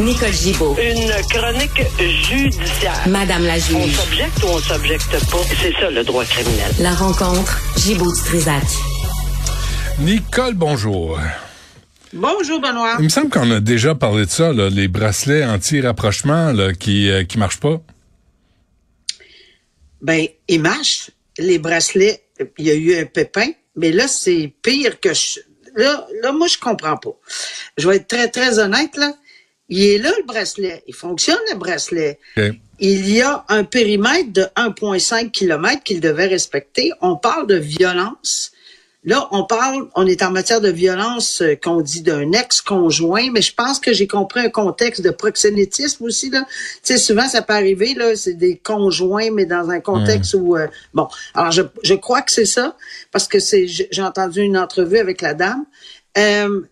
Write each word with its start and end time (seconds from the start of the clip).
Nicole 0.00 0.32
Gibaud. 0.32 0.76
Une 0.80 1.10
chronique 1.28 1.82
judiciaire. 1.98 3.08
Madame 3.08 3.44
la 3.44 3.54
On 3.54 3.58
juge. 3.58 3.96
s'objecte 3.96 4.42
ou 4.44 4.46
on 4.46 4.58
s'objecte 4.58 5.10
pas? 5.30 5.38
C'est 5.60 5.72
ça 5.72 5.90
le 5.90 6.04
droit 6.04 6.24
criminel. 6.24 6.70
La 6.80 6.94
rencontre 6.94 7.60
Gibaud-Strisac. 7.76 8.62
Nicole, 9.98 10.54
bonjour. 10.54 11.18
Bonjour, 12.12 12.60
Benoît. 12.60 12.96
Il 13.00 13.04
me 13.04 13.08
semble 13.08 13.28
qu'on 13.30 13.50
a 13.50 13.58
déjà 13.60 13.94
parlé 13.96 14.24
de 14.26 14.30
ça, 14.30 14.52
là, 14.52 14.70
les 14.70 14.86
bracelets 14.86 15.44
anti-rapprochement 15.44 16.52
là, 16.52 16.72
qui 16.72 17.10
euh, 17.10 17.24
qui 17.24 17.38
marchent 17.38 17.60
pas. 17.60 17.80
Ben, 20.00 20.26
ils 20.46 20.60
marchent. 20.60 21.10
Les 21.38 21.58
bracelets, 21.58 22.22
il 22.58 22.66
y 22.66 22.70
a 22.70 22.74
eu 22.74 23.00
un 23.00 23.04
pépin, 23.04 23.48
mais 23.76 23.90
là, 23.92 24.08
c'est 24.08 24.52
pire 24.62 24.98
que 25.00 25.12
je... 25.14 25.40
Là, 25.76 26.06
là, 26.22 26.32
moi, 26.32 26.46
je 26.48 26.58
comprends 26.58 26.96
pas. 26.96 27.10
Je 27.76 27.88
vais 27.88 27.96
être 27.96 28.08
très, 28.08 28.28
très 28.28 28.58
honnête, 28.58 28.96
là. 28.96 29.12
Il 29.68 29.82
est 29.84 29.98
là, 29.98 30.10
le 30.18 30.24
bracelet. 30.24 30.82
Il 30.86 30.94
fonctionne, 30.94 31.38
le 31.52 31.58
bracelet. 31.58 32.18
Il 32.80 33.10
y 33.10 33.22
a 33.22 33.44
un 33.48 33.64
périmètre 33.64 34.32
de 34.32 34.42
1,5 34.56 35.30
km 35.30 35.82
qu'il 35.82 36.00
devait 36.00 36.26
respecter. 36.26 36.92
On 37.00 37.16
parle 37.16 37.46
de 37.46 37.56
violence. 37.56 38.52
Là, 39.04 39.28
on 39.30 39.44
parle, 39.44 39.88
on 39.94 40.06
est 40.06 40.22
en 40.22 40.30
matière 40.30 40.60
de 40.60 40.70
violence 40.70 41.40
euh, 41.40 41.54
qu'on 41.54 41.80
dit 41.80 42.02
d'un 42.02 42.32
ex-conjoint, 42.32 43.30
mais 43.30 43.42
je 43.42 43.54
pense 43.54 43.78
que 43.78 43.92
j'ai 43.92 44.08
compris 44.08 44.40
un 44.40 44.50
contexte 44.50 45.02
de 45.02 45.10
proxénétisme 45.10 46.04
aussi. 46.04 46.30
Là. 46.30 46.44
Tu 46.82 46.94
sais, 46.94 46.98
souvent, 46.98 47.26
ça 47.28 47.40
peut 47.40 47.54
arriver, 47.54 47.94
là, 47.94 48.16
c'est 48.16 48.34
des 48.34 48.58
conjoints, 48.58 49.30
mais 49.30 49.46
dans 49.46 49.70
un 49.70 49.80
contexte 49.80 50.34
où... 50.34 50.56
euh, 50.56 50.66
bon, 50.94 51.08
alors 51.32 51.52
je, 51.52 51.62
je 51.84 51.94
crois 51.94 52.22
que 52.22 52.32
c'est 52.32 52.44
ça, 52.44 52.76
parce 53.12 53.28
que 53.28 53.38
c'est 53.38 53.68
j'ai 53.68 53.88
j'ai 53.90 54.02
entendu 54.02 54.40
une 54.40 54.58
entrevue 54.58 54.98
avec 54.98 55.22
la 55.22 55.32
dame. 55.32 55.64
Euh, 56.18 56.62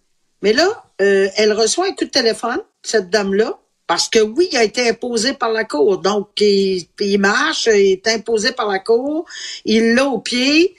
mais 0.42 0.52
là, 0.52 0.68
euh, 1.00 1.28
elle 1.36 1.52
reçoit 1.52 1.86
un 1.86 1.92
coup 1.92 2.04
de 2.04 2.10
téléphone, 2.10 2.60
cette 2.86 3.10
dame-là, 3.10 3.58
parce 3.86 4.08
que 4.08 4.18
oui, 4.18 4.48
il 4.52 4.56
a 4.56 4.64
été 4.64 4.88
imposé 4.88 5.32
par 5.32 5.52
la 5.52 5.64
Cour. 5.64 5.98
Donc, 5.98 6.30
il, 6.40 7.18
marche, 7.18 7.66
il 7.66 7.92
est 7.92 8.08
imposé 8.08 8.52
par 8.52 8.68
la 8.68 8.78
Cour, 8.78 9.24
il 9.64 9.94
l'a 9.94 10.06
au 10.06 10.18
pied, 10.18 10.74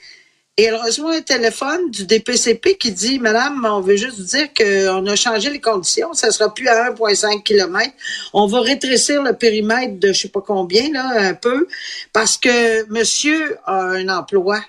et 0.58 0.64
elle 0.64 0.74
reçoit 0.74 1.14
un 1.14 1.20
téléphone 1.20 1.90
du 1.90 2.04
DPCP 2.04 2.76
qui 2.78 2.90
dit, 2.90 3.20
Madame, 3.20 3.64
on 3.70 3.80
veut 3.80 3.96
juste 3.96 4.20
dire 4.20 4.48
qu'on 4.52 5.06
a 5.06 5.14
changé 5.14 5.50
les 5.50 5.60
conditions, 5.60 6.12
ça 6.14 6.32
sera 6.32 6.52
plus 6.52 6.66
à 6.66 6.90
1,5 6.90 7.44
km. 7.44 7.92
On 8.32 8.46
va 8.46 8.60
rétrécir 8.60 9.22
le 9.22 9.34
périmètre 9.34 10.00
de 10.00 10.12
je 10.12 10.22
sais 10.22 10.28
pas 10.28 10.40
combien, 10.40 10.92
un 10.96 11.34
peu, 11.34 11.68
parce 12.12 12.36
que 12.36 12.84
monsieur 12.90 13.56
a 13.66 13.82
un 13.82 14.08
emploi. 14.08 14.60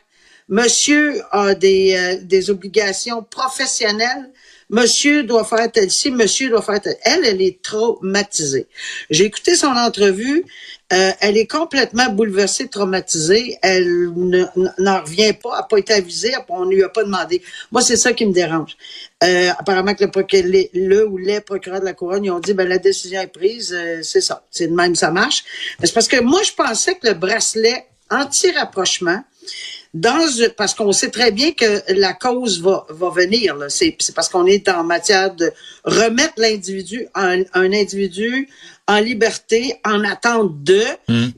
Monsieur 0.47 1.21
a 1.31 1.55
des, 1.55 1.95
euh, 1.95 2.19
des 2.23 2.49
obligations 2.49 3.23
professionnelles. 3.23 4.31
Monsieur 4.71 5.23
doit 5.23 5.45
faire 5.45 5.71
tel 5.71 5.89
ci, 5.89 6.11
monsieur 6.11 6.49
doit 6.49 6.61
faire 6.61 6.79
tel. 6.79 6.95
Elle, 7.03 7.25
elle 7.25 7.41
est 7.41 7.59
traumatisée. 7.61 8.67
J'ai 9.09 9.25
écouté 9.25 9.55
son 9.55 9.67
entrevue. 9.69 10.45
Euh, 10.93 11.11
elle 11.21 11.37
est 11.37 11.47
complètement 11.47 12.09
bouleversée, 12.11 12.67
traumatisée. 12.67 13.57
Elle 13.63 14.11
ne- 14.15 14.45
n'en 14.77 15.01
revient 15.01 15.33
pas, 15.33 15.49
elle 15.53 15.57
n'a 15.57 15.63
pas 15.63 15.77
été 15.79 15.93
avisée, 15.93 16.33
on 16.49 16.65
ne 16.65 16.71
lui 16.75 16.83
a 16.83 16.89
pas 16.89 17.03
demandé. 17.03 17.41
Moi, 17.71 17.81
c'est 17.81 17.95
ça 17.97 18.13
qui 18.13 18.25
me 18.27 18.31
dérange. 18.33 18.77
Euh, 19.23 19.49
apparemment 19.57 19.95
que 19.95 20.05
le, 20.05 20.65
le 20.73 21.07
ou 21.07 21.17
les 21.17 21.41
procureurs 21.41 21.79
de 21.79 21.85
la 21.85 21.93
couronne, 21.93 22.25
ils 22.25 22.31
ont 22.31 22.39
dit, 22.39 22.53
ben 22.53 22.67
la 22.67 22.77
décision 22.77 23.21
est 23.21 23.27
prise, 23.27 23.73
euh, 23.73 24.01
c'est 24.03 24.21
ça. 24.21 24.45
C'est 24.51 24.67
de 24.67 24.73
même, 24.75 24.93
ça 24.95 25.09
marche. 25.11 25.43
Mais 25.79 25.87
C'est 25.87 25.93
parce 25.93 26.07
que 26.07 26.19
moi, 26.21 26.41
je 26.43 26.51
pensais 26.53 26.95
que 26.95 27.07
le 27.07 27.13
bracelet 27.15 27.85
anti-rapprochement, 28.11 29.23
dans 29.93 30.27
parce 30.55 30.75
qu'on 30.75 30.91
sait 30.91 31.09
très 31.09 31.31
bien 31.31 31.51
que 31.51 31.81
la 31.93 32.13
cause 32.13 32.61
va, 32.61 32.85
va 32.89 33.09
venir. 33.09 33.55
là. 33.55 33.69
C'est, 33.69 33.97
parce 34.15 34.29
qu'on 34.29 34.45
est 34.45 34.69
en 34.69 34.83
matière 34.83 35.33
de 35.33 35.51
remettre 35.83 36.33
l'individu, 36.37 37.07
un, 37.15 37.41
un 37.53 37.73
individu 37.73 38.47
en 38.87 38.99
liberté, 38.99 39.75
en 39.85 40.03
attente 40.03 40.63
de, 40.63 40.81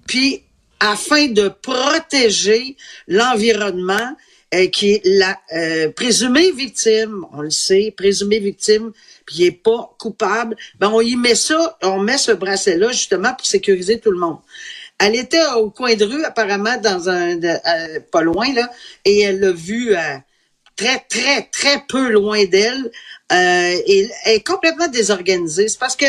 puis 0.07 0.43
afin 0.79 1.27
de 1.27 1.49
protéger 1.49 2.75
l'environnement 3.07 4.15
euh, 4.53 4.67
qui 4.67 4.91
est 4.91 5.01
la 5.05 5.37
euh, 5.53 5.91
présumée 5.91 6.51
victime, 6.51 7.25
on 7.31 7.41
le 7.41 7.51
sait, 7.51 7.93
présumée 7.95 8.39
victime, 8.39 8.91
puis 9.25 9.37
il 9.39 9.45
est 9.45 9.51
pas 9.51 9.95
coupable, 9.97 10.57
ben 10.79 10.89
on 10.93 10.99
y 10.99 11.15
met 11.15 11.35
ça, 11.35 11.77
on 11.83 11.99
met 11.99 12.17
ce 12.17 12.31
bracelet-là 12.31 12.91
justement 12.91 13.33
pour 13.33 13.45
sécuriser 13.45 13.99
tout 13.99 14.11
le 14.11 14.17
monde. 14.17 14.39
Elle 15.03 15.15
était 15.15 15.43
au 15.55 15.71
coin 15.71 15.95
de 15.95 16.05
rue, 16.05 16.23
apparemment, 16.23 16.77
dans 16.77 17.09
un 17.09 17.41
euh, 17.41 17.99
pas 18.11 18.21
loin, 18.21 18.53
là, 18.53 18.69
et 19.03 19.21
elle 19.21 19.39
l'a 19.39 19.51
vu 19.51 19.95
euh, 19.95 20.17
très, 20.75 20.99
très, 21.09 21.49
très 21.51 21.83
peu 21.89 22.11
loin 22.11 22.45
d'elle. 22.45 22.91
Euh, 23.31 23.81
et 23.87 24.09
elle 24.25 24.35
est 24.35 24.45
complètement 24.45 24.87
désorganisée. 24.87 25.69
C'est 25.69 25.79
parce 25.79 25.95
que 25.95 26.05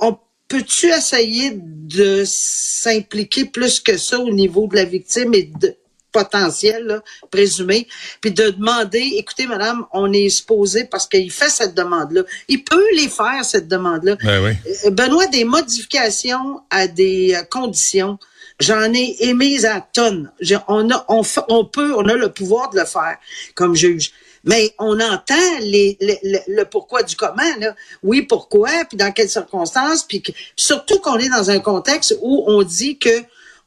on 0.00 0.16
peut-tu 0.48 0.86
essayer 0.86 1.52
de 1.54 2.24
s'impliquer 2.24 3.44
plus 3.44 3.80
que 3.80 3.98
ça 3.98 4.20
au 4.20 4.30
niveau 4.30 4.68
de 4.68 4.76
la 4.76 4.84
victime 4.84 5.34
et 5.34 5.50
de 5.60 5.76
potentiel, 6.18 6.84
là, 6.84 7.02
présumé, 7.30 7.86
puis 8.20 8.30
de 8.30 8.50
demander, 8.50 9.04
écoutez, 9.16 9.46
madame, 9.46 9.84
on 9.92 10.12
est 10.12 10.28
supposé, 10.28 10.84
parce 10.84 11.06
qu'il 11.06 11.30
fait 11.30 11.50
cette 11.50 11.74
demande-là, 11.74 12.22
il 12.48 12.64
peut 12.64 12.86
les 12.94 13.08
faire, 13.08 13.44
cette 13.44 13.68
demande-là. 13.68 14.16
Ben 14.22 14.42
oui. 14.44 14.52
Euh, 14.86 14.90
Benoît, 14.90 15.26
des 15.26 15.44
modifications 15.44 16.60
à 16.70 16.86
des 16.86 17.34
euh, 17.34 17.42
conditions, 17.50 18.18
j'en 18.60 18.92
ai 18.94 19.16
émises 19.20 19.64
à 19.66 19.80
tonnes. 19.80 20.30
On, 20.68 20.90
a, 20.90 21.04
on, 21.08 21.64
peut, 21.64 21.92
on 21.94 22.08
a 22.08 22.14
le 22.14 22.30
pouvoir 22.32 22.70
de 22.70 22.78
le 22.80 22.86
faire 22.86 23.16
comme 23.54 23.74
juge. 23.74 24.12
Mais 24.44 24.72
on 24.78 25.00
entend 25.00 25.34
les, 25.60 25.96
les- 26.00 26.20
le, 26.22 26.38
le 26.46 26.64
pourquoi 26.64 27.02
du 27.02 27.16
comment. 27.16 27.56
Là. 27.58 27.74
Oui, 28.04 28.22
pourquoi, 28.22 28.70
puis 28.88 28.96
dans 28.96 29.10
quelles 29.12 29.28
circonstances, 29.28 30.04
puis 30.04 30.22
que- 30.22 30.30
surtout 30.54 31.00
qu'on 31.00 31.18
est 31.18 31.28
dans 31.28 31.50
un 31.50 31.58
contexte 31.58 32.16
où 32.20 32.44
on 32.46 32.62
dit 32.62 32.96
que 32.96 33.10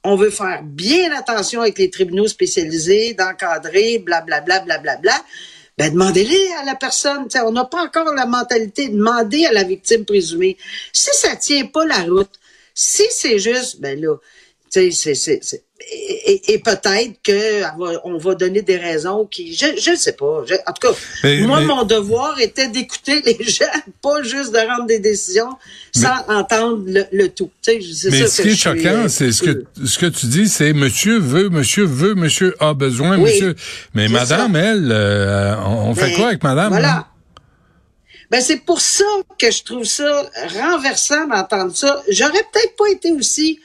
on 0.03 0.15
veut 0.15 0.29
faire 0.29 0.63
bien 0.63 1.11
attention 1.11 1.61
avec 1.61 1.77
les 1.77 1.89
tribunaux 1.89 2.27
spécialisés, 2.27 3.13
d'encadrer, 3.13 3.99
blablabla, 3.99 4.61
blablabla. 4.61 5.23
Ben, 5.77 5.91
demandez-les 5.93 6.51
à 6.61 6.65
la 6.65 6.75
personne. 6.75 7.27
On 7.45 7.51
n'a 7.51 7.65
pas 7.65 7.83
encore 7.83 8.13
la 8.13 8.25
mentalité. 8.25 8.89
Demandez 8.89 9.45
à 9.45 9.53
la 9.53 9.63
victime 9.63 10.05
présumée. 10.05 10.57
Si 10.93 11.09
ça 11.13 11.35
tient 11.35 11.65
pas 11.65 11.85
la 11.85 12.03
route, 12.03 12.31
si 12.73 13.03
c'est 13.11 13.39
juste, 13.39 13.79
ben 13.79 13.99
là, 13.99 14.15
tu 14.71 14.91
sais, 14.91 15.15
c'est, 15.15 15.39
c'est, 15.41 15.63
et, 16.47 16.59
peut-être 16.59 17.13
que 17.23 17.63
on 18.03 18.17
va 18.17 18.35
donner 18.35 18.61
des 18.61 18.77
raisons 18.77 19.25
qui, 19.25 19.55
je, 19.55 19.65
je 19.79 19.95
sais 19.95 20.11
pas. 20.13 20.43
Je- 20.47 20.53
en 20.53 20.73
tout 20.73 20.87
cas, 20.87 20.93
Mais- 21.23 21.41
moi, 21.41 21.61
mais- 21.61 21.65
mon 21.67 21.83
devoir 21.83 22.39
était 22.39 22.67
d'écouter 22.67 23.21
les 23.25 23.43
gens, 23.47 23.65
pas 24.01 24.21
juste 24.21 24.51
de 24.53 24.59
rendre 24.59 24.85
des 24.85 24.99
décisions 24.99 25.49
sans 25.95 26.17
entendre 26.27 26.83
le, 26.85 27.05
le 27.11 27.29
tout. 27.29 27.49
Tu 27.63 27.81
sais, 27.81 27.93
c'est 27.93 28.09
Mais 28.11 28.19
ça 28.21 28.27
ce 28.27 28.41
qui 28.43 28.49
est 28.49 28.55
choquant, 28.55 29.05
euh, 29.05 29.07
c'est 29.07 29.31
ce 29.31 29.41
que 29.41 29.49
euh, 29.49 29.63
ce 29.85 29.97
que 29.97 30.05
tu 30.05 30.27
dis, 30.27 30.47
c'est 30.47 30.73
monsieur 30.73 31.17
veut, 31.17 31.49
monsieur 31.49 31.85
veut, 31.85 32.13
monsieur 32.13 32.55
a 32.59 32.73
besoin, 32.75 33.17
Oui, 33.17 33.31
monsieur. 33.31 33.55
Mais 33.95 34.07
madame, 34.09 34.53
ça. 34.53 34.59
elle, 34.59 34.89
euh, 34.91 35.55
on, 35.65 35.89
on 35.89 35.95
fait 35.95 36.13
quoi 36.13 36.27
avec 36.27 36.43
madame? 36.43 36.69
Voilà. 36.69 36.93
hein? 36.97 37.05
Ben, 38.29 38.41
c'est 38.41 38.57
pour 38.63 38.79
ça 38.79 39.05
que 39.39 39.49
je 39.49 39.63
trouve 39.63 39.85
ça 39.85 40.29
renversant 40.61 41.25
d'entendre 41.27 41.75
ça. 41.75 42.03
J'aurais 42.09 42.43
peut-être 42.53 42.75
pas 42.77 42.87
été 42.91 43.11
aussi 43.11 43.59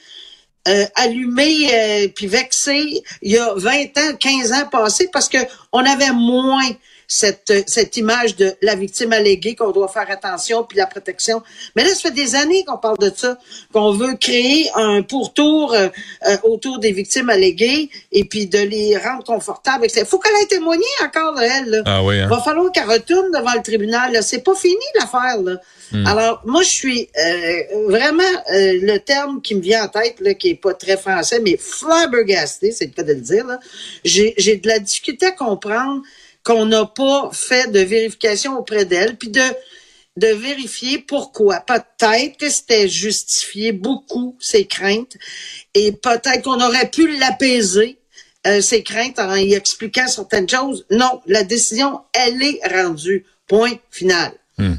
euh, 0.67 0.85
allumé 0.95 1.67
euh, 1.73 2.07
puis 2.13 2.27
vexé 2.27 3.03
il 3.21 3.31
y 3.31 3.37
a 3.37 3.53
20 3.55 3.97
ans, 3.97 4.15
15 4.19 4.51
ans 4.51 4.67
passés 4.71 5.09
parce 5.11 5.29
que 5.29 5.37
on 5.71 5.85
avait 5.85 6.11
moins 6.11 6.69
cette, 7.07 7.51
euh, 7.51 7.61
cette 7.67 7.97
image 7.97 8.35
de 8.35 8.53
la 8.61 8.75
victime 8.75 9.13
alléguée, 9.13 9.55
qu'on 9.55 9.71
doit 9.71 9.87
faire 9.87 10.09
attention, 10.09 10.63
puis 10.63 10.77
la 10.77 10.87
protection. 10.87 11.41
Mais 11.75 11.83
là, 11.83 11.89
ça 11.89 12.09
fait 12.09 12.11
des 12.11 12.35
années 12.35 12.63
qu'on 12.65 12.77
parle 12.77 12.97
de 12.97 13.11
ça, 13.15 13.37
qu'on 13.73 13.91
veut 13.91 14.15
créer 14.15 14.69
un 14.75 15.01
pourtour 15.01 15.73
euh, 15.73 15.87
euh, 16.27 16.37
autour 16.43 16.79
des 16.79 16.91
victimes 16.91 17.29
alléguées 17.29 17.89
et 18.11 18.25
puis 18.25 18.47
de 18.47 18.59
les 18.59 18.97
rendre 18.97 19.23
confortables. 19.23 19.87
Il 19.95 20.05
faut 20.05 20.19
qu'elle 20.19 20.35
ait 20.41 20.47
témoigné 20.47 20.85
encore, 21.03 21.39
elle. 21.39 21.69
Là. 21.69 21.81
Ah 21.85 22.03
oui, 22.03 22.19
hein? 22.19 22.27
Va 22.27 22.39
falloir 22.39 22.71
qu'elle 22.71 22.89
retourne 22.89 23.31
devant 23.31 23.53
le 23.53 23.61
tribunal. 23.61 24.17
C'est 24.23 24.43
pas 24.43 24.55
fini 24.55 24.75
l'affaire. 24.99 25.41
là. 25.41 25.57
Hmm. 25.91 26.05
Alors, 26.07 26.41
moi, 26.45 26.63
je 26.63 26.69
suis 26.69 27.09
euh, 27.17 27.61
vraiment 27.87 28.23
euh, 28.23 28.79
le 28.81 28.97
terme 28.97 29.41
qui 29.41 29.55
me 29.55 29.61
vient 29.61 29.85
en 29.85 29.87
tête, 29.87 30.19
là, 30.19 30.33
qui 30.33 30.49
est 30.49 30.55
pas 30.55 30.73
très 30.73 30.97
français, 30.97 31.39
mais 31.43 31.57
flabbergasté, 31.57 32.71
c'est 32.71 32.85
le 32.85 32.91
cas 32.91 33.03
de 33.03 33.13
le 33.13 33.21
dire. 33.21 33.45
j'ai 34.03 34.33
de 34.33 34.67
la 34.67 34.79
difficulté 34.79 35.27
à 35.27 35.31
comprendre 35.31 36.01
qu'on 36.45 36.65
n'a 36.67 36.85
pas 36.85 37.29
fait 37.33 37.69
de 37.71 37.79
vérification 37.79 38.57
auprès 38.57 38.85
d'elle, 38.85 39.17
puis 39.17 39.29
de 39.29 39.41
de 40.17 40.27
vérifier 40.27 40.99
pourquoi. 40.99 41.59
Peut-être 41.59 42.37
que 42.37 42.47
c'était 42.49 42.87
justifié 42.87 43.73
beaucoup 43.73 44.37
ses 44.39 44.65
craintes, 44.65 45.17
et 45.73 45.91
peut-être 45.91 46.43
qu'on 46.43 46.61
aurait 46.65 46.89
pu 46.89 47.17
l'apaiser 47.19 47.97
euh, 48.47 48.61
ses 48.61 48.81
craintes 48.81 49.19
en 49.19 49.35
y 49.35 49.53
expliquant 49.53 50.07
certaines 50.07 50.47
choses. 50.47 50.85
Non, 50.89 51.21
la 51.27 51.43
décision, 51.43 51.99
elle 52.13 52.41
est 52.41 52.61
rendue. 52.65 53.25
Point 53.47 53.73
final. 53.91 54.31
Euh, 54.59 54.75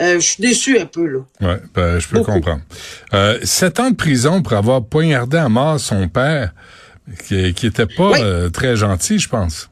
je 0.00 0.18
suis 0.18 0.42
déçu 0.42 0.76
un 0.78 0.86
peu, 0.86 1.06
là. 1.06 1.20
Ouais, 1.40 1.60
ben, 1.72 2.00
je 2.00 2.08
peux 2.08 2.18
Beaucoup. 2.18 2.32
comprendre. 2.32 2.62
Euh, 3.14 3.38
sept 3.44 3.78
ans 3.78 3.90
de 3.90 3.96
prison 3.96 4.42
pour 4.42 4.54
avoir 4.54 4.84
poignardé 4.84 5.36
à 5.36 5.48
mort 5.48 5.78
son 5.78 6.08
père, 6.08 6.52
qui, 7.26 7.54
qui 7.54 7.66
était 7.66 7.86
pas 7.86 8.10
Oui. 8.10 8.18
euh, 8.20 8.50
très 8.50 8.74
gentil, 8.76 9.20
je 9.20 9.28
pense. 9.28 9.70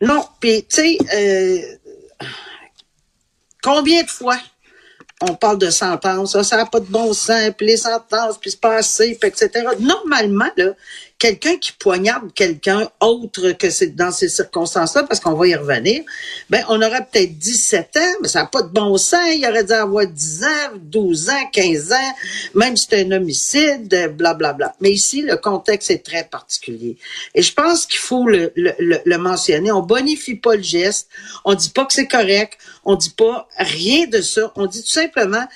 Non, 0.00 0.26
puis 0.40 0.66
tu 0.66 0.76
sais, 0.76 0.98
euh, 1.14 1.60
combien 3.62 4.02
de 4.02 4.08
fois 4.08 4.38
on 5.22 5.34
parle 5.34 5.58
de 5.58 5.70
sentences, 5.70 6.40
ça 6.42 6.56
n'a 6.58 6.66
pas 6.66 6.80
de 6.80 6.86
bon 6.86 7.14
sens, 7.14 7.50
puis 7.56 7.66
les 7.66 7.78
sentences, 7.78 8.38
puis 8.38 8.50
c'est 8.50 8.60
pas 8.60 8.82
puis 8.82 9.16
etc. 9.22 9.50
Normalement, 9.78 10.50
là, 10.56 10.72
quelqu'un 11.18 11.56
qui 11.56 11.72
poignarde 11.72 12.32
quelqu'un 12.34 12.90
autre 13.00 13.52
que 13.52 13.70
c'est 13.70 13.94
dans 13.94 14.10
ces 14.10 14.28
circonstances-là, 14.28 15.04
parce 15.04 15.20
qu'on 15.20 15.34
va 15.34 15.46
y 15.46 15.54
revenir, 15.54 16.02
ben, 16.50 16.64
on 16.68 16.80
aurait 16.82 17.06
peut-être 17.10 17.38
17 17.38 17.96
ans, 17.96 18.14
mais 18.20 18.28
ça 18.28 18.40
n'a 18.40 18.46
pas 18.46 18.62
de 18.62 18.68
bon 18.68 18.96
sens. 18.98 19.20
Il 19.34 19.46
aurait 19.48 19.64
dû 19.64 19.72
avoir 19.72 20.06
10 20.06 20.44
ans, 20.44 20.76
12 20.76 21.30
ans, 21.30 21.50
15 21.52 21.92
ans, 21.92 22.14
même 22.54 22.76
si 22.76 22.86
c'est 22.90 23.04
un 23.04 23.12
homicide, 23.12 23.88
blablabla. 23.88 24.34
Bla, 24.34 24.52
bla. 24.52 24.74
Mais 24.80 24.90
ici, 24.90 25.22
le 25.22 25.36
contexte 25.36 25.90
est 25.90 26.04
très 26.04 26.24
particulier. 26.24 26.98
Et 27.34 27.42
je 27.42 27.52
pense 27.52 27.86
qu'il 27.86 28.00
faut 28.00 28.26
le, 28.28 28.52
le, 28.56 28.74
le, 28.78 29.18
mentionner. 29.18 29.72
On 29.72 29.82
bonifie 29.82 30.34
pas 30.34 30.56
le 30.56 30.62
geste. 30.62 31.08
On 31.44 31.54
dit 31.54 31.70
pas 31.70 31.86
que 31.86 31.94
c'est 31.94 32.06
correct. 32.06 32.58
On 32.84 32.94
dit 32.94 33.10
pas 33.10 33.48
rien 33.56 34.06
de 34.06 34.20
ça. 34.20 34.52
On 34.56 34.66
dit 34.66 34.82
tout 34.82 34.88
simplement 34.88 35.46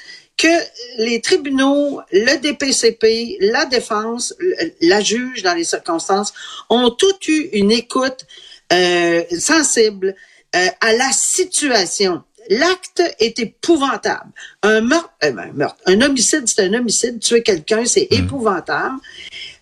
que 0.41 1.03
les 1.03 1.21
tribunaux, 1.21 2.01
le 2.13 2.39
DPCP, 2.39 3.37
la 3.41 3.67
défense, 3.67 4.35
la 4.81 5.01
juge 5.01 5.43
dans 5.43 5.53
les 5.53 5.65
circonstances 5.65 6.33
ont 6.71 6.89
tout 6.91 7.17
eu 7.29 7.51
une 7.53 7.71
écoute 7.71 8.25
euh, 8.73 9.23
sensible 9.39 10.15
euh, 10.57 10.67
à 10.81 10.93
la 10.95 11.11
situation. 11.13 12.23
L'acte 12.49 13.03
est 13.19 13.39
épouvantable. 13.39 14.31
Un 14.63 14.81
meurtre, 14.81 15.13
euh, 15.25 15.31
ben, 15.31 15.51
un, 15.51 15.53
meurtre, 15.53 15.83
un 15.85 16.01
homicide, 16.01 16.45
c'est 16.47 16.63
un 16.63 16.73
homicide. 16.73 17.21
Tuer 17.21 17.43
quelqu'un, 17.43 17.85
c'est 17.85 18.09
mmh. 18.11 18.15
épouvantable. 18.15 18.97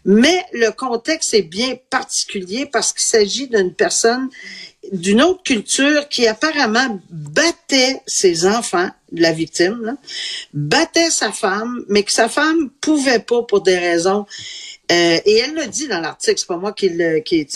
Mais 0.05 0.45
le 0.53 0.71
contexte 0.71 1.35
est 1.35 1.43
bien 1.43 1.77
particulier 1.91 2.67
parce 2.67 2.93
qu'il 2.93 3.03
s'agit 3.03 3.49
d'une 3.49 3.75
personne 3.75 4.31
d'une 4.93 5.23
autre 5.23 5.43
culture 5.43 6.09
qui 6.09 6.27
apparemment 6.27 7.01
battait 7.11 8.01
ses 8.07 8.47
enfants, 8.47 8.91
la 9.13 9.33
victime, 9.33 9.97
battait 10.53 11.11
sa 11.11 11.33
femme, 11.33 11.85
mais 11.89 12.03
que 12.03 12.13
sa 12.13 12.29
femme 12.29 12.71
pouvait 12.81 13.21
pas 13.21 13.43
pour 13.43 13.63
des 13.63 13.79
raisons. 13.79 14.27
Euh, 14.91 15.19
et 15.25 15.39
elle 15.39 15.55
le 15.55 15.67
dit 15.67 15.87
dans 15.87 16.01
l'article, 16.01 16.39
c'est 16.39 16.47
pas 16.47 16.57
moi 16.57 16.73
qui 16.73 16.89
le. 16.89 17.21
Qui, 17.21 17.47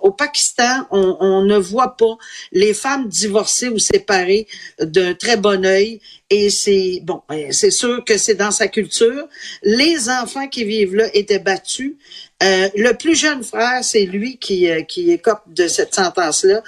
au 0.00 0.12
Pakistan, 0.12 0.86
on, 0.90 1.16
on, 1.20 1.42
ne 1.42 1.58
voit 1.58 1.96
pas 1.96 2.16
les 2.52 2.72
femmes 2.72 3.08
divorcées 3.08 3.68
ou 3.68 3.78
séparées 3.78 4.46
d'un 4.80 5.14
très 5.14 5.36
bon 5.36 5.64
œil. 5.64 6.00
Et 6.30 6.50
c'est 6.50 7.00
bon, 7.02 7.22
ben, 7.28 7.52
c'est 7.52 7.70
sûr 7.70 8.04
que 8.04 8.18
c'est 8.18 8.34
dans 8.34 8.50
sa 8.50 8.68
culture. 8.68 9.26
Les 9.62 10.08
enfants 10.08 10.46
qui 10.46 10.64
vivent 10.64 10.94
là 10.94 11.08
étaient 11.14 11.38
battus. 11.38 11.94
Euh, 12.42 12.68
le 12.76 12.92
plus 12.92 13.16
jeune 13.16 13.42
frère, 13.42 13.82
c'est 13.82 14.04
lui 14.04 14.36
qui, 14.36 14.70
euh, 14.70 14.82
qui 14.82 15.10
écope 15.10 15.42
de 15.48 15.66
cette 15.66 15.94
sentence-là. 15.94 16.62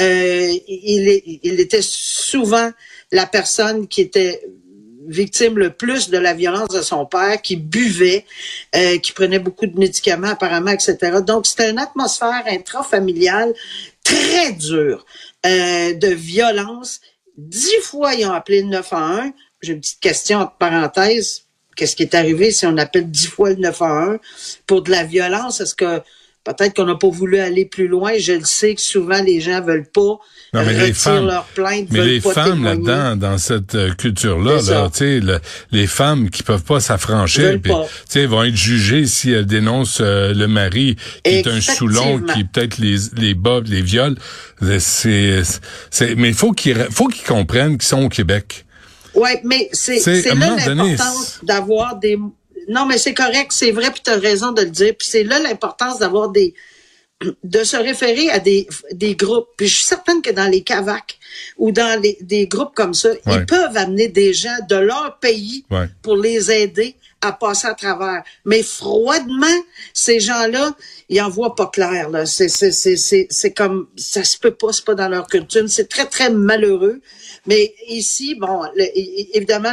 Euh, 0.00 0.52
il, 0.68 1.08
est, 1.08 1.24
il 1.42 1.58
était 1.58 1.82
souvent 1.82 2.70
la 3.10 3.26
personne 3.26 3.88
qui 3.88 4.02
était 4.02 4.42
victime 5.08 5.58
le 5.58 5.70
plus 5.70 6.10
de 6.10 6.18
la 6.18 6.34
violence 6.34 6.68
de 6.68 6.82
son 6.82 7.06
père, 7.06 7.40
qui 7.42 7.56
buvait, 7.56 8.24
euh, 8.74 8.98
qui 8.98 9.12
prenait 9.12 9.38
beaucoup 9.38 9.66
de 9.66 9.78
médicaments 9.78 10.28
apparemment, 10.28 10.70
etc. 10.72 10.96
Donc, 11.26 11.46
c'était 11.46 11.70
une 11.70 11.78
atmosphère 11.78 12.44
intrafamiliale 12.46 13.54
très 14.04 14.52
dure 14.52 15.04
euh, 15.44 15.94
de 15.94 16.08
violence. 16.08 17.00
Dix 17.36 17.80
fois, 17.82 18.14
ils 18.14 18.26
ont 18.26 18.32
appelé 18.32 18.62
le 18.62 18.68
911. 18.68 19.32
J'ai 19.62 19.72
une 19.72 19.80
petite 19.80 20.00
question 20.00 20.40
entre 20.40 20.56
parenthèses 20.56 21.46
qu'est-ce 21.76 21.94
qui 21.94 22.02
est 22.02 22.14
arrivé 22.14 22.50
si 22.50 22.66
on 22.66 22.76
appelle 22.78 23.08
dix 23.08 23.28
fois 23.28 23.50
le 23.50 23.56
911 23.56 24.18
pour 24.66 24.82
de 24.82 24.90
la 24.90 25.04
violence? 25.04 25.60
Est-ce 25.60 25.74
que 25.74 26.02
peut-être 26.46 26.74
qu'on 26.74 26.84
n'a 26.84 26.94
pas 26.94 27.08
voulu 27.08 27.38
aller 27.38 27.66
plus 27.66 27.88
loin? 27.88 28.12
Je 28.18 28.32
le 28.32 28.44
sais 28.44 28.74
que 28.74 28.80
souvent 28.80 29.20
les 29.22 29.40
gens 29.40 29.60
veulent 29.60 29.90
pas 29.92 30.18
non, 30.54 30.64
mais 30.64 30.72
les 30.72 30.92
femmes, 30.92 31.26
leur 31.26 31.44
plainte, 31.44 31.88
mais 31.90 32.04
les 32.04 32.20
femmes 32.20 32.64
là-dedans, 32.64 33.16
dans 33.16 33.36
cette 33.36 33.74
euh, 33.74 33.92
culture-là, 33.92 34.62
là, 34.62 34.90
le, 35.00 35.38
les 35.72 35.86
femmes 35.86 36.30
qui 36.30 36.42
peuvent 36.42 36.62
pas 36.62 36.80
s'affranchir, 36.80 37.58
vont 38.26 38.44
être 38.44 38.56
jugées 38.56 39.06
si 39.06 39.32
elles 39.32 39.46
dénoncent 39.46 40.00
euh, 40.00 40.32
le 40.32 40.46
mari 40.46 40.96
qui 41.24 41.32
est 41.32 41.46
un 41.46 41.60
soulon, 41.60 42.20
qui 42.20 42.44
peut-être 42.44 42.78
les 42.78 42.96
les 43.16 43.34
bas, 43.34 43.60
les 43.66 43.82
viols. 43.82 44.16
C'est, 44.78 45.42
mais 46.16 46.28
il 46.28 46.34
faut 46.34 46.52
qu'ils 46.52 46.76
faut 46.90 47.08
qu'ils 47.08 47.26
comprennent 47.26 47.76
qu'ils 47.76 47.88
sont 47.88 48.04
au 48.04 48.08
Québec. 48.08 48.64
Oui, 49.14 49.30
mais 49.44 49.68
c'est 49.72 49.98
là 50.34 50.56
l'importance 50.74 51.40
d'avoir 51.42 51.96
des... 51.96 52.18
Non, 52.68 52.86
mais 52.86 52.98
c'est 52.98 53.14
correct, 53.14 53.52
c'est 53.52 53.70
vrai, 53.70 53.90
puis 53.90 54.02
tu 54.04 54.10
as 54.10 54.18
raison 54.18 54.52
de 54.52 54.62
le 54.62 54.70
dire. 54.70 54.94
Puis 54.96 55.08
c'est 55.08 55.24
là 55.24 55.38
l'importance 55.38 55.98
d'avoir 55.98 56.30
des 56.30 56.54
de 57.42 57.64
se 57.64 57.76
référer 57.76 58.30
à 58.30 58.38
des, 58.38 58.68
des 58.92 59.14
groupes. 59.14 59.48
Puis 59.56 59.68
je 59.68 59.76
suis 59.76 59.84
certaine 59.84 60.20
que 60.20 60.30
dans 60.30 60.50
les 60.50 60.62
CAVAC 60.62 61.18
ou 61.56 61.72
dans 61.72 62.00
les, 62.00 62.18
des 62.20 62.46
groupes 62.46 62.74
comme 62.74 62.92
ça, 62.94 63.08
ils 63.26 63.46
peuvent 63.46 63.76
amener 63.76 64.08
des 64.08 64.34
gens 64.34 64.56
de 64.68 64.76
leur 64.76 65.18
pays 65.18 65.64
pour 66.02 66.16
les 66.16 66.50
aider 66.50 66.94
à 67.22 67.32
passer 67.32 67.68
à 67.68 67.74
travers. 67.74 68.22
Mais 68.44 68.62
froidement, 68.62 69.46
ces 69.94 70.20
gens-là, 70.20 70.76
ils 71.08 71.20
en 71.22 71.30
voient 71.30 71.54
pas 71.54 71.68
clair. 71.68 72.10
Là. 72.10 72.26
C'est, 72.26 72.48
c'est, 72.48 72.72
c'est, 72.72 72.96
c'est, 72.96 73.26
c'est 73.30 73.52
comme 73.52 73.88
ça 73.96 74.22
se 74.22 74.38
peut 74.38 74.54
pas, 74.54 74.72
c'est 74.72 74.84
pas 74.84 74.94
dans 74.94 75.08
leur 75.08 75.26
culture. 75.26 75.64
C'est 75.68 75.88
très, 75.88 76.06
très 76.06 76.28
malheureux. 76.28 77.00
Mais 77.46 77.74
ici, 77.88 78.34
bon, 78.34 78.62
évidemment, 79.32 79.72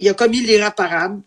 il 0.00 0.08
a 0.08 0.14
commis 0.14 0.40
l'irréparable. 0.40 1.20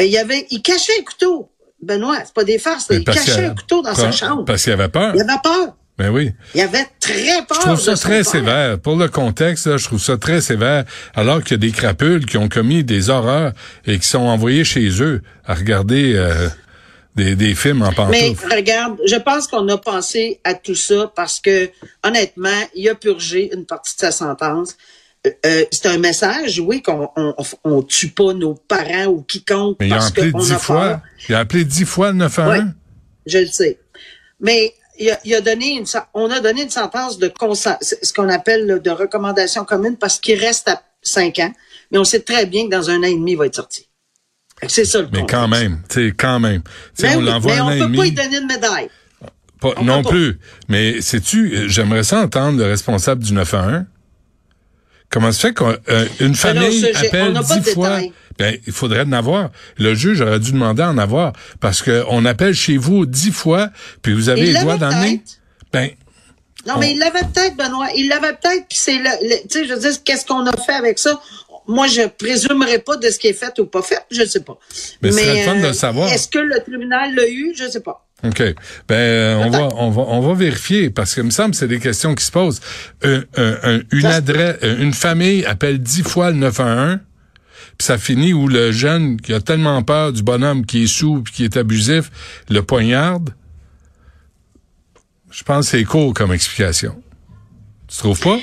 Euh, 0.00 0.04
il 0.04 0.10
y 0.10 0.18
avait, 0.18 0.46
il 0.50 0.62
cachait 0.62 0.98
un 0.98 1.02
couteau. 1.02 1.50
Benoît, 1.82 2.18
c'est 2.24 2.32
pas 2.32 2.44
des 2.44 2.58
farces. 2.58 2.86
il 2.90 3.04
cachait 3.04 3.46
un 3.46 3.54
couteau 3.54 3.82
dans 3.82 3.94
sa 3.94 4.12
chambre. 4.12 4.44
Parce 4.44 4.62
qu'il 4.62 4.72
avait 4.72 4.88
peur. 4.88 5.12
Il 5.14 5.20
avait 5.20 5.40
peur. 5.42 5.76
Ben 5.98 6.10
oui. 6.10 6.32
Il 6.54 6.60
avait 6.60 6.86
très 7.00 7.44
peur. 7.46 7.58
Je 7.60 7.66
trouve 7.66 7.80
ça 7.80 7.96
très 7.96 8.24
sévère. 8.24 8.78
Pour 8.78 8.96
le 8.96 9.08
contexte, 9.08 9.76
je 9.76 9.84
trouve 9.84 10.00
ça 10.00 10.16
très 10.16 10.40
sévère. 10.40 10.84
Alors 11.14 11.42
qu'il 11.42 11.52
y 11.52 11.54
a 11.54 11.58
des 11.58 11.72
crapules 11.72 12.24
qui 12.24 12.38
ont 12.38 12.48
commis 12.48 12.84
des 12.84 13.10
horreurs 13.10 13.52
et 13.84 13.98
qui 13.98 14.06
sont 14.06 14.20
envoyés 14.20 14.64
chez 14.64 15.02
eux 15.02 15.22
à 15.44 15.54
regarder 15.54 16.14
euh, 16.14 16.48
des, 17.16 17.34
des 17.34 17.54
films 17.54 17.82
en 17.82 17.92
pantoufles. 17.92 18.16
Mais 18.48 18.54
regarde, 18.56 18.98
je 19.04 19.16
pense 19.16 19.48
qu'on 19.48 19.68
a 19.68 19.76
pensé 19.76 20.40
à 20.44 20.54
tout 20.54 20.76
ça 20.76 21.12
parce 21.14 21.40
que, 21.40 21.68
honnêtement, 22.04 22.48
il 22.74 22.88
a 22.88 22.94
purgé 22.94 23.52
une 23.52 23.66
partie 23.66 23.96
de 23.96 24.00
sa 24.00 24.12
sentence. 24.12 24.76
Euh, 25.26 25.64
c'est 25.70 25.86
un 25.86 25.98
message, 25.98 26.58
oui, 26.58 26.82
qu'on 26.82 27.08
on, 27.16 27.34
on, 27.62 27.82
tue 27.82 28.08
pas 28.08 28.34
nos 28.34 28.54
parents 28.54 29.06
ou 29.06 29.22
quiconque. 29.22 29.76
Mais 29.78 29.86
il 29.86 29.92
a 29.92 30.04
appelé 30.04 30.32
dix 30.32 30.54
fois. 30.54 31.00
Il 31.28 31.34
a 31.34 31.38
appelé 31.38 31.64
dix 31.64 31.84
fois 31.84 32.10
le 32.10 32.18
911. 32.18 32.58
Oui, 32.58 32.70
je 33.26 33.38
le 33.38 33.46
sais. 33.46 33.78
Mais 34.40 34.74
il 34.98 35.10
a, 35.10 35.20
il 35.24 35.32
a, 35.34 35.40
donné 35.40 35.76
une, 35.76 35.84
on 36.14 36.28
a 36.28 36.40
donné 36.40 36.64
une 36.64 36.70
sentence 36.70 37.18
de 37.18 37.32
ce 37.32 38.12
qu'on 38.12 38.28
appelle 38.28 38.80
de 38.82 38.90
recommandation 38.90 39.64
commune 39.64 39.96
parce 39.96 40.18
qu'il 40.18 40.40
reste 40.40 40.66
à 40.66 40.82
cinq 41.02 41.38
ans. 41.38 41.52
Mais 41.92 41.98
on 41.98 42.04
sait 42.04 42.20
très 42.20 42.46
bien 42.46 42.64
que 42.64 42.70
dans 42.70 42.90
un 42.90 42.98
an 42.98 43.04
et 43.04 43.14
demi, 43.14 43.32
il 43.32 43.38
va 43.38 43.46
être 43.46 43.54
sorti. 43.54 43.86
C'est 44.66 44.84
ça 44.84 45.02
le 45.02 45.08
Mais 45.12 45.26
quand 45.26 45.46
même, 45.46 45.82
tu 45.88 46.08
sais, 46.08 46.14
quand 46.16 46.40
même. 46.40 46.62
Mais, 47.00 47.16
on 47.16 47.20
l'envoie 47.20 47.54
mais 47.54 47.60
on 47.60 47.88
peut 47.88 47.96
pas 47.96 48.02
lui 48.02 48.12
donner 48.12 48.38
une 48.38 48.46
médaille. 48.46 48.90
non 49.82 50.02
plus. 50.02 50.38
Mais 50.68 51.00
sais-tu, 51.00 51.68
j'aimerais 51.68 52.02
ça 52.02 52.20
entendre 52.20 52.58
le 52.58 52.64
responsable 52.64 53.22
du 53.22 53.32
911 53.34 53.84
Comment 55.12 55.30
se 55.30 55.40
fait 55.40 55.52
qu'une 55.52 55.76
euh, 55.90 56.34
famille 56.34 56.90
appelle 56.94 57.34
dix 57.34 57.74
fois? 57.74 58.00
Ben, 58.38 58.56
il 58.66 58.72
faudrait 58.72 59.02
en 59.02 59.12
avoir. 59.12 59.50
Le 59.76 59.94
juge 59.94 60.22
aurait 60.22 60.40
dû 60.40 60.52
demander 60.52 60.82
en 60.82 60.96
avoir 60.96 61.34
parce 61.60 61.82
que 61.82 62.02
on 62.08 62.24
appelle 62.24 62.54
chez 62.54 62.78
vous 62.78 63.04
dix 63.04 63.30
fois, 63.30 63.68
puis 64.00 64.14
vous 64.14 64.30
avez 64.30 64.46
les 64.46 64.60
doigts 64.60 64.78
dans 64.78 64.88
le 64.88 64.96
nez. 64.96 65.22
Ben, 65.70 65.90
non, 66.66 66.74
mais 66.78 66.92
il 66.92 66.98
l'avait 66.98 67.20
peut-être, 67.20 67.56
Benoît. 67.56 67.88
Il 67.94 68.08
l'avait 68.08 68.34
peut-être, 68.34 68.66
puis 68.68 68.78
c'est 68.78 68.96
le, 68.96 69.42
tu 69.42 69.58
sais, 69.58 69.66
je 69.66 69.74
veux 69.74 69.80
dire, 69.80 70.02
qu'est-ce 70.04 70.24
qu'on 70.24 70.46
a 70.46 70.56
fait 70.56 70.72
avec 70.72 70.98
ça? 70.98 71.20
Moi, 71.68 71.88
je 71.88 72.02
présumerai 72.08 72.78
pas 72.78 72.96
de 72.96 73.10
ce 73.10 73.18
qui 73.18 73.28
est 73.28 73.32
fait 73.32 73.58
ou 73.58 73.66
pas 73.66 73.82
fait, 73.82 74.04
je 74.10 74.24
sais 74.24 74.40
pas. 74.40 74.58
Mais, 75.02 75.10
mais 75.10 75.22
c'est 75.22 75.42
fun 75.42 75.56
de 75.56 75.66
le 75.66 75.72
savoir. 75.72 76.10
Est-ce 76.10 76.28
que 76.28 76.38
le 76.38 76.58
tribunal 76.60 77.14
l'a 77.14 77.28
eu? 77.28 77.52
Je 77.56 77.68
sais 77.68 77.80
pas. 77.80 78.06
OK. 78.24 78.42
Ben, 78.88 78.94
euh, 78.94 79.34
on 79.36 79.50
va, 79.50 79.68
on 79.76 79.90
va, 79.90 80.02
on 80.02 80.20
va 80.20 80.34
vérifier 80.34 80.90
parce 80.90 81.14
que 81.14 81.20
il 81.20 81.24
me 81.24 81.30
semble 81.30 81.52
que 81.52 81.56
c'est 81.56 81.68
des 81.68 81.80
questions 81.80 82.14
qui 82.14 82.24
se 82.24 82.30
posent. 82.30 82.60
une 83.02 84.06
adresse, 84.06 84.58
une 84.62 84.94
famille 84.94 85.44
appelle 85.44 85.78
dix 85.78 86.02
fois 86.02 86.30
le 86.30 86.36
911, 86.36 86.98
puis 87.78 87.86
ça 87.86 87.98
finit 87.98 88.32
où 88.32 88.48
le 88.48 88.70
jeune 88.70 89.20
qui 89.20 89.32
a 89.32 89.40
tellement 89.40 89.82
peur 89.82 90.12
du 90.12 90.22
bonhomme 90.22 90.64
qui 90.64 90.84
est 90.84 90.86
sous 90.86 91.22
puis 91.22 91.32
qui 91.32 91.44
est 91.44 91.56
abusif 91.56 92.10
le 92.48 92.62
poignarde. 92.62 93.30
Je 95.30 95.42
pense 95.42 95.64
que 95.66 95.78
c'est 95.78 95.84
court 95.84 96.14
comme 96.14 96.32
explication. 96.32 97.02
Tu 97.88 97.96
trouves 97.96 98.20
pas? 98.20 98.38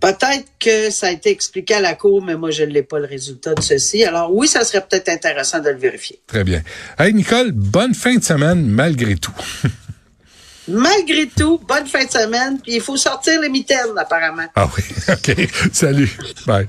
Peut-être 0.00 0.46
que 0.58 0.90
ça 0.90 1.08
a 1.08 1.10
été 1.10 1.30
expliqué 1.30 1.74
à 1.74 1.80
la 1.80 1.94
Cour, 1.94 2.22
mais 2.22 2.34
moi, 2.34 2.50
je 2.50 2.62
ne 2.62 2.70
l'ai 2.70 2.82
pas 2.82 2.98
le 2.98 3.06
résultat 3.06 3.54
de 3.54 3.62
ceci. 3.62 4.02
Alors 4.04 4.34
oui, 4.34 4.48
ça 4.48 4.64
serait 4.64 4.80
peut-être 4.80 5.10
intéressant 5.10 5.60
de 5.60 5.68
le 5.68 5.76
vérifier. 5.76 6.20
Très 6.26 6.42
bien. 6.42 6.62
Hey, 6.98 7.12
Nicole, 7.12 7.52
bonne 7.52 7.94
fin 7.94 8.16
de 8.16 8.24
semaine 8.24 8.64
malgré 8.66 9.16
tout. 9.16 9.34
malgré 10.68 11.26
tout, 11.26 11.60
bonne 11.68 11.86
fin 11.86 12.04
de 12.04 12.10
semaine. 12.10 12.58
Puis 12.62 12.76
il 12.76 12.80
faut 12.80 12.96
sortir 12.96 13.40
les 13.40 13.48
mitaines, 13.48 13.96
apparemment. 13.96 14.46
Ah 14.56 14.68
oui, 14.76 14.84
OK. 15.12 15.48
Salut. 15.72 16.16
Bye. 16.46 16.68